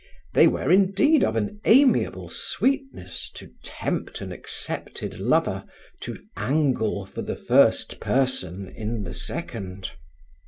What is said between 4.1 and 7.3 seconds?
an accepted lover to angle for